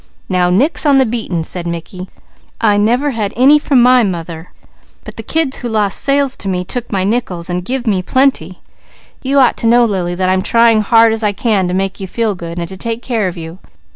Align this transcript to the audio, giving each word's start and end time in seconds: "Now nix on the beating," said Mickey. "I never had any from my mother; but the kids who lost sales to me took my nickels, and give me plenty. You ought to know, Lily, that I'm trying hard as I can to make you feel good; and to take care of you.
"Now 0.27 0.49
nix 0.49 0.83
on 0.87 0.97
the 0.97 1.05
beating," 1.05 1.43
said 1.43 1.67
Mickey. 1.67 2.09
"I 2.59 2.79
never 2.79 3.11
had 3.11 3.33
any 3.37 3.59
from 3.59 3.83
my 3.83 4.01
mother; 4.01 4.51
but 5.03 5.15
the 5.15 5.21
kids 5.21 5.57
who 5.57 5.67
lost 5.69 6.01
sales 6.01 6.35
to 6.37 6.49
me 6.49 6.63
took 6.65 6.91
my 6.91 7.03
nickels, 7.03 7.51
and 7.51 7.63
give 7.63 7.85
me 7.85 8.01
plenty. 8.01 8.61
You 9.21 9.37
ought 9.37 9.57
to 9.57 9.67
know, 9.67 9.85
Lily, 9.85 10.15
that 10.15 10.27
I'm 10.27 10.41
trying 10.41 10.81
hard 10.81 11.13
as 11.13 11.21
I 11.21 11.33
can 11.33 11.67
to 11.67 11.75
make 11.75 11.99
you 11.99 12.07
feel 12.07 12.33
good; 12.33 12.57
and 12.57 12.67
to 12.67 12.77
take 12.77 13.03
care 13.03 13.27
of 13.27 13.37
you. 13.37 13.59